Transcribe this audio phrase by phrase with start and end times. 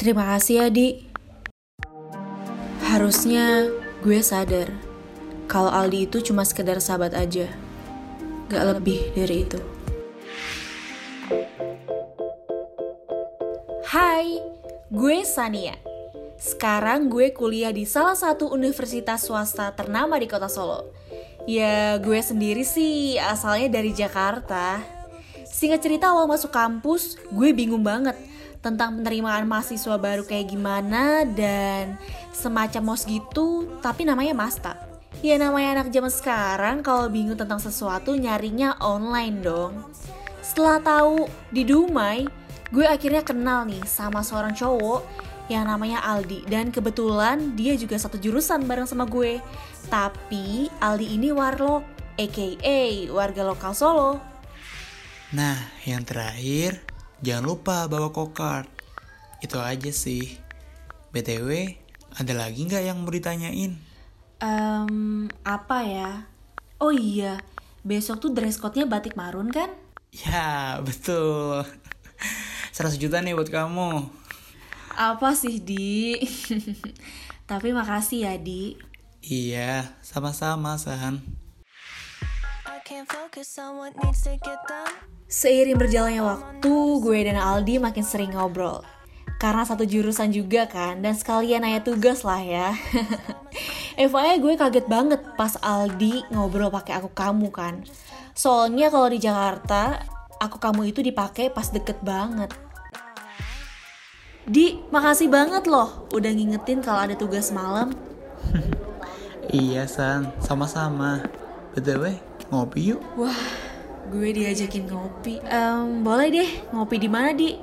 [0.00, 0.96] Terima kasih ya, Di.
[2.88, 3.68] Harusnya
[4.00, 4.72] gue sadar
[5.44, 7.52] kalau Aldi itu cuma sekedar sahabat aja.
[8.48, 9.60] Gak lebih dari itu.
[13.92, 14.40] Hai,
[14.88, 15.76] gue Sania.
[16.40, 20.96] Sekarang gue kuliah di salah satu universitas swasta ternama di kota Solo.
[21.44, 24.80] Ya, gue sendiri sih asalnya dari Jakarta.
[25.44, 28.16] Singkat cerita awal masuk kampus, gue bingung banget
[28.60, 31.96] tentang penerimaan mahasiswa baru kayak gimana dan
[32.32, 34.76] semacam mos gitu tapi namanya Masta.
[35.20, 39.72] Ya namanya anak zaman sekarang kalau bingung tentang sesuatu nyarinya online dong.
[40.40, 42.24] Setelah tahu di Dumai,
[42.72, 45.04] gue akhirnya kenal nih sama seorang cowok
[45.52, 49.42] yang namanya Aldi dan kebetulan dia juga satu jurusan bareng sama gue.
[49.92, 51.84] Tapi Aldi ini warlock,
[52.16, 52.48] aka
[53.12, 54.12] warga lokal Solo.
[55.36, 56.89] Nah, yang terakhir,
[57.20, 58.68] jangan lupa bawa kokart.
[59.40, 60.36] Itu aja sih.
[61.10, 61.76] BTW,
[62.16, 63.74] ada lagi nggak yang mau ditanyain?
[64.40, 66.10] Um, apa ya?
[66.80, 67.40] Oh iya,
[67.84, 69.68] besok tuh dress code-nya batik marun kan?
[70.10, 71.62] Ya, betul.
[72.72, 74.08] 100 juta nih buat kamu.
[74.96, 76.18] Apa sih, Di?
[77.50, 78.74] Tapi makasih ya, Di.
[79.20, 81.20] Iya, sama-sama, San.
[85.30, 86.74] Seiring berjalannya waktu,
[87.06, 88.82] gue dan Aldi makin sering ngobrol.
[89.38, 92.74] Karena satu jurusan juga kan, dan sekalian nanya tugas lah ya.
[94.10, 97.86] FYI gue kaget banget pas Aldi ngobrol pakai aku kamu kan.
[98.34, 100.02] Soalnya kalau di Jakarta,
[100.42, 102.50] aku kamu itu dipakai pas deket banget.
[104.50, 107.94] Di, makasih banget loh udah ngingetin kalau ada tugas malam.
[109.54, 110.34] iya, San.
[110.42, 111.22] Sama-sama.
[111.78, 112.18] BTW,
[112.50, 113.00] ngopi yuk.
[113.14, 113.69] Wah,
[114.10, 115.38] gue diajakin ngopi.
[115.46, 117.54] Um, boleh deh, ngopi di mana, Di?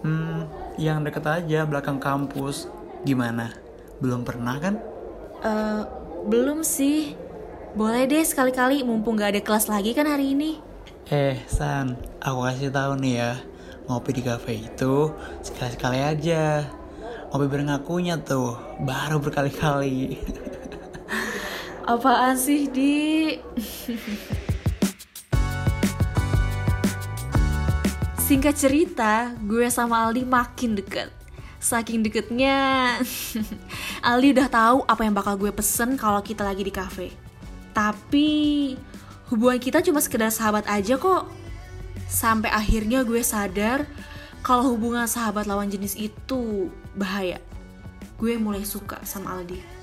[0.00, 0.48] Hmm,
[0.80, 2.66] yang deket aja belakang kampus.
[3.04, 3.52] Gimana?
[4.00, 4.80] Belum pernah kan?
[5.44, 5.84] Uh,
[6.24, 7.12] belum sih.
[7.76, 10.58] Boleh deh sekali-kali mumpung gak ada kelas lagi kan hari ini.
[11.12, 13.32] Eh, San, aku kasih tahu nih ya.
[13.86, 15.12] Ngopi di cafe itu
[15.44, 16.64] sekali-sekali aja.
[17.30, 20.16] Ngopi bareng akunya tuh, baru berkali-kali.
[21.90, 23.36] Apaan sih, Di?
[28.30, 31.10] Singkat cerita, gue sama Aldi makin deket.
[31.58, 32.94] Saking deketnya,
[34.06, 37.10] Aldi udah tahu apa yang bakal gue pesen kalau kita lagi di cafe.
[37.74, 38.30] Tapi
[39.34, 41.26] hubungan kita cuma sekedar sahabat aja kok.
[42.06, 43.82] Sampai akhirnya gue sadar
[44.46, 47.42] kalau hubungan sahabat lawan jenis itu bahaya.
[48.14, 49.79] Gue mulai suka sama Aldi.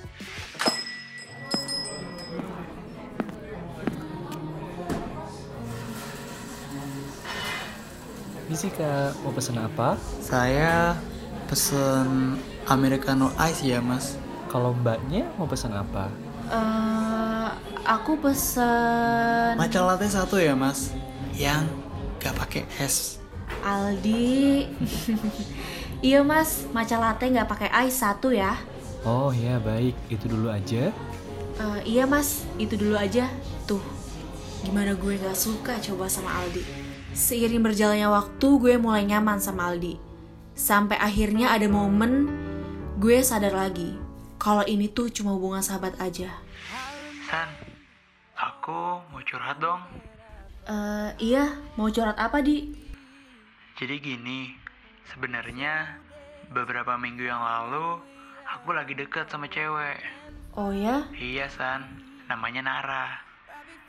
[8.58, 10.02] Misi kak, mau pesen apa?
[10.18, 10.98] Saya
[11.46, 14.18] pesen Americano Ice ya mas.
[14.50, 16.10] Kalau mbaknya mau pesen apa?
[16.50, 17.54] Uh,
[17.86, 20.90] aku pesen Matcha latte satu ya mas,
[21.38, 21.70] yang
[22.18, 23.22] gak pakai es.
[23.62, 24.66] Aldi,
[26.10, 28.58] iya mas, matcha latte nggak pakai ice satu ya?
[29.06, 30.90] Oh ya baik, itu dulu aja.
[31.62, 33.30] Uh, iya mas, itu dulu aja.
[33.70, 33.86] Tuh,
[34.66, 36.87] gimana gue nggak suka coba sama Aldi.
[37.18, 39.98] Seiring berjalannya waktu, gue mulai nyaman sama Aldi.
[40.54, 42.30] Sampai akhirnya ada momen
[43.02, 43.98] gue sadar lagi
[44.38, 46.30] kalau ini tuh cuma hubungan sahabat aja.
[47.26, 47.50] San,
[48.38, 49.82] aku mau curhat dong.
[50.70, 52.70] Uh, iya, mau curhat apa di?
[53.82, 54.54] Jadi gini,
[55.10, 55.98] sebenarnya
[56.54, 57.98] beberapa minggu yang lalu
[58.46, 59.98] aku lagi deket sama cewek.
[60.54, 61.10] Oh ya?
[61.18, 61.82] Iya San,
[62.30, 63.26] namanya Nara.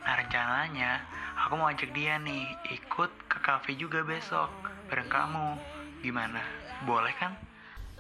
[0.01, 1.05] Nah rencananya
[1.45, 3.11] aku mau ajak dia nih ikut
[3.49, 4.53] cafe juga besok
[4.93, 5.57] bareng kamu.
[6.05, 6.45] Gimana?
[6.85, 7.33] Boleh kan?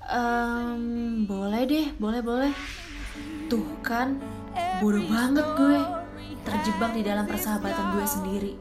[0.04, 2.52] Um, boleh deh, boleh boleh.
[3.48, 4.20] Tuh kan,
[4.84, 5.80] bodoh banget gue
[6.44, 8.52] terjebak di dalam persahabatan gue sendiri.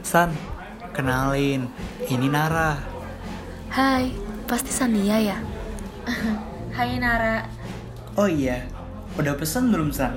[0.00, 0.32] San,
[0.96, 1.68] kenalin,
[2.08, 2.80] ini Nara.
[3.68, 4.08] Hai,
[4.48, 5.36] pasti Sania ya?
[6.78, 7.42] Hai Nara.
[8.14, 8.62] Oh iya,
[9.18, 10.14] udah pesen belum San?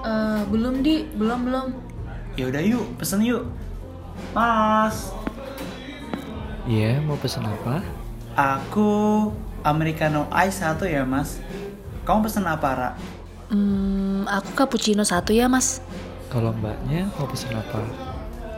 [0.00, 1.76] Uh, belum di, belum belum.
[2.40, 3.44] Ya udah yuk, pesen yuk.
[4.32, 5.12] Mas.
[6.64, 7.84] Iya, mau pesen apa?
[8.32, 9.28] Aku
[9.60, 11.36] Americano Ice satu ya mas.
[12.08, 12.90] Kamu pesen apa Ra?
[13.52, 15.84] Hmm, aku cappuccino satu ya mas.
[16.32, 17.84] Kalau mbaknya mau pesen apa?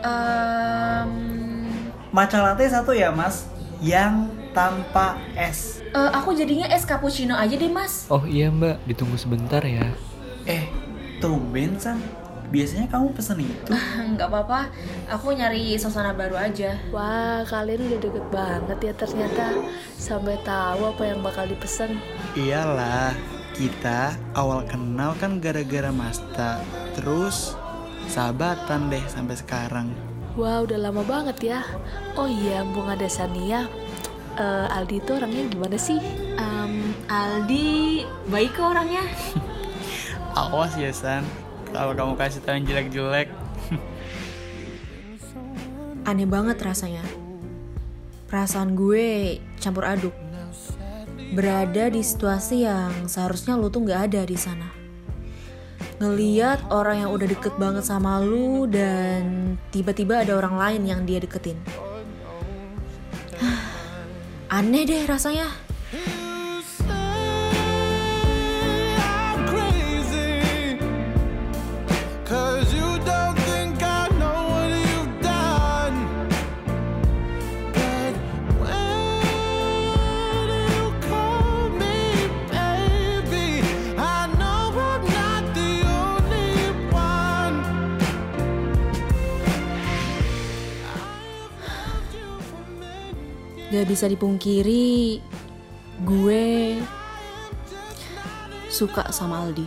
[0.07, 1.11] Um,
[2.15, 3.51] Matcha latte satu ya mas,
[3.83, 5.83] yang tanpa es.
[5.91, 8.07] uh, aku jadinya es cappuccino aja deh mas.
[8.09, 9.91] Oh iya mbak, ditunggu sebentar ya.
[10.47, 10.71] Eh,
[11.19, 11.99] Tumben, San.
[12.53, 13.73] Biasanya kamu pesen itu.
[14.13, 14.69] Nggak apa-apa,
[15.09, 16.77] aku nyari suasana baru aja.
[16.93, 19.47] Wah, kalian udah deket banget ya ternyata.
[19.97, 21.97] Sampai tahu apa yang bakal dipesan.
[22.37, 23.17] Iyalah,
[23.57, 26.61] kita awal kenal kan gara-gara Masta.
[26.93, 27.57] Terus
[28.07, 29.89] sahabatan deh sampai sekarang.
[30.33, 31.61] Wah, udah lama banget ya.
[32.17, 33.69] Oh iya, mumpung ada Sania.
[34.33, 36.01] Eh, Aldi itu orangnya gimana sih?
[36.41, 39.05] Em, Aldi, baik kok orangnya.
[40.41, 41.21] Awas ya, San.
[41.69, 43.29] Kalau kamu kasih tahu yang jelek-jelek.
[46.09, 47.05] Aneh banget rasanya.
[48.33, 50.17] Perasaan gue campur aduk.
[51.37, 54.82] Berada di situasi yang seharusnya lu tuh nggak ada di sana.
[56.03, 61.23] Ngeliat orang yang udah deket banget sama lu dan tiba-tiba ada orang lain yang dia
[61.23, 61.55] deketin.
[64.59, 65.47] Aneh deh rasanya.
[93.73, 95.17] Gak bisa dipungkiri,
[96.05, 96.77] gue
[98.69, 99.65] suka sama Aldi.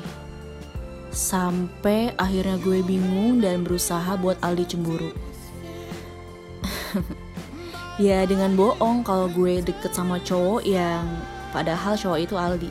[1.10, 5.10] Sampai akhirnya gue bingung dan berusaha buat Aldi cemburu.
[8.06, 11.02] ya dengan bohong kalau gue deket sama cowok yang
[11.50, 12.70] padahal cowok itu Aldi.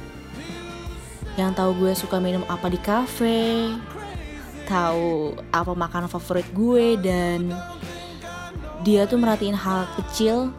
[1.35, 3.75] Yang tahu gue suka minum apa di kafe,
[4.71, 7.51] tahu apa makanan favorit gue dan
[8.87, 10.55] dia tuh merhatiin hal kecil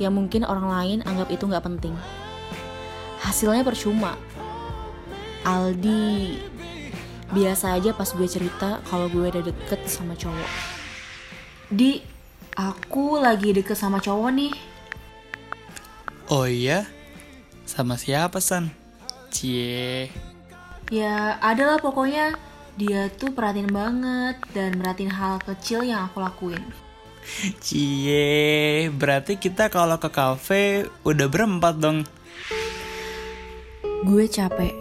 [0.00, 1.94] yang mungkin orang lain anggap itu nggak penting.
[3.20, 4.16] Hasilnya percuma.
[5.44, 6.40] Aldi
[7.30, 10.50] biasa aja pas gue cerita kalau gue udah deket sama cowok.
[11.70, 12.02] Di,
[12.58, 14.52] aku lagi deket sama cowok nih.
[16.32, 16.88] Oh iya?
[17.68, 18.74] Sama siapa, San?
[19.30, 20.10] Cie.
[20.90, 22.34] Ya adalah pokoknya
[22.74, 26.89] dia tuh perhatiin banget dan merhatiin hal kecil yang aku lakuin.
[27.64, 31.98] Cie, berarti kita kalau ke kafe udah berempat dong.
[34.04, 34.72] Gue capek.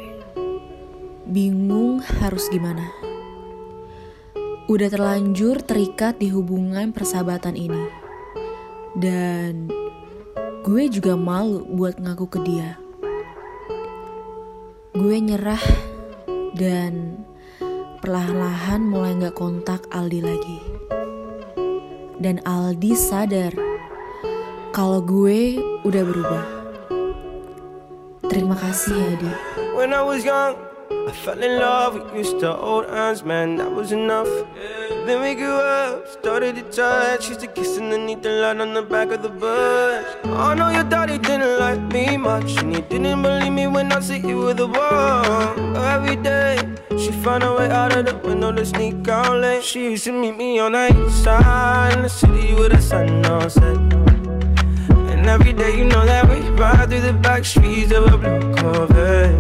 [1.30, 2.88] Bingung harus gimana.
[4.70, 7.86] Udah terlanjur terikat di hubungan persahabatan ini.
[8.98, 9.70] Dan
[10.66, 12.78] gue juga malu buat ngaku ke dia.
[14.96, 15.62] Gue nyerah
[16.58, 17.24] dan
[18.02, 20.60] perlahan-lahan mulai gak kontak Aldi lagi.
[22.20, 23.56] Dan Aldi sadar
[24.76, 25.56] kalau gue
[25.88, 26.46] udah berubah.
[28.28, 29.32] Terima kasih ya, Di.
[29.72, 30.60] When I was young,
[30.92, 31.96] I fell in love.
[32.12, 34.28] We used to hold hands, man, that was enough.
[35.10, 37.30] Then we grew up, started to touch.
[37.30, 40.06] Used to kiss underneath the light on the back of the bus.
[40.24, 44.02] I know your daddy didn't like me much, and he didn't believe me when I
[44.02, 45.76] said you were the one.
[45.76, 46.60] Every day,
[46.92, 49.64] she found a way out of the window to sneak out late.
[49.64, 53.26] She used to meet me on the east side in the city with the sun
[53.26, 53.78] on set.
[55.10, 58.56] And every day you know that we ride through the back streets of a blue
[58.58, 59.40] Corvette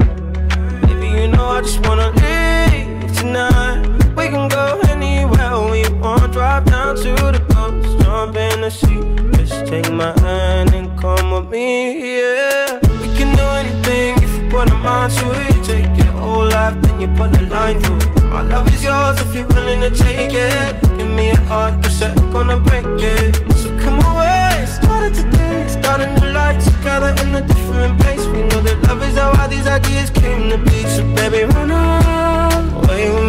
[0.81, 6.33] Baby, you know I just wanna leave tonight We can go anywhere we want.
[6.33, 9.01] Drive down to the coast, jump in the sea.
[9.37, 12.79] Just take my hand and come with me, yeah.
[13.01, 15.63] We can do anything if you put a mind to it.
[15.63, 18.23] Take your whole life, then you put a line through it.
[18.25, 20.81] My love is yours if you're willing to take it.
[20.97, 23.35] Give me a heart, cause I'm gonna break it.
[23.57, 25.67] So come away, started today.
[25.67, 28.25] Start a new life together in a different place.
[28.27, 30.83] We know that love is how all these ideas came to be.
[30.95, 33.28] So baby, run away with me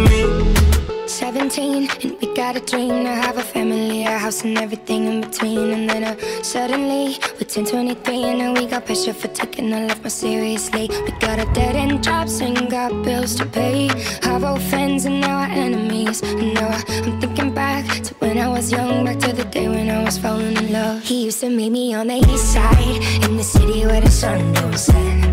[2.53, 5.71] got a dream to have a family, a house and everything in between.
[5.71, 9.87] And then uh, suddenly we're 10, 23 and now we got pressure for taking our
[9.87, 10.89] life more seriously.
[11.05, 13.89] We got a dead end jobs and got bills to pay.
[14.23, 16.21] Have old friends and now our enemies.
[16.23, 19.69] And now I- I'm thinking back to when I was young, back to the day
[19.69, 21.03] when I was falling in love.
[21.03, 24.51] He used to meet me on the east side in the city where the sun
[24.53, 25.23] don't set.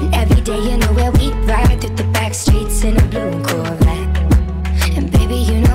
[0.00, 3.30] And every day, you know where we ride through the back streets in a blue
[3.44, 3.89] Corvette.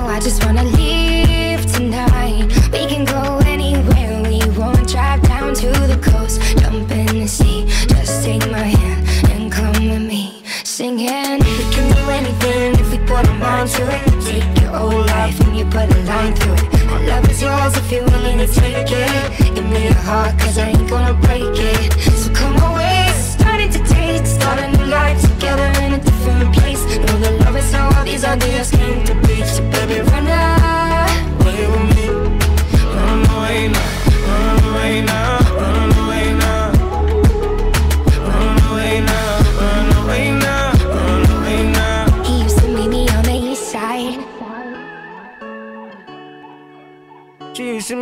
[0.08, 2.46] I just wanna leave tonight.
[2.72, 4.88] We can go anywhere we want.
[4.88, 7.66] Drive down to the coast, jump in the sea.
[7.88, 11.40] Just take my hand and come with me, singing.
[11.58, 14.02] We can do anything if we put our mind to it.
[14.24, 16.86] Take your whole life and you put a line through it.
[16.86, 19.54] My love is yours if you're willing to take it.
[19.54, 21.92] Give me your heart, cause I ain't gonna break it.
[22.20, 26.82] So come away, starting to taste, start a new life together in a different place.
[26.96, 28.05] Know that love is how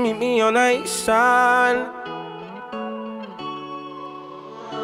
[0.05, 1.89] meet me on the east side.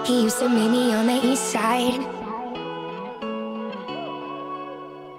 [0.07, 2.01] He used to meet me on the east side.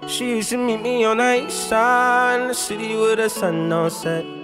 [0.08, 3.70] She used to meet me on the east side, in the city where the sun
[3.70, 4.41] don't set.